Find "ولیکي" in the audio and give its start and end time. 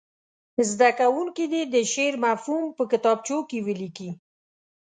3.67-4.09